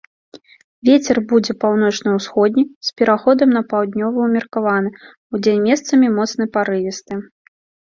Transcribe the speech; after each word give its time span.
Вецер 0.87 1.17
будзе 1.31 1.53
паўночна-ўсходні 1.63 2.63
з 2.87 2.95
пераходам 3.03 3.49
на 3.59 3.63
паўднёвы 3.75 4.17
ўмеркаваны, 4.31 4.89
удзень 5.37 5.63
месцамі 5.71 6.13
моцны 6.19 6.43
парывісты. 6.59 7.13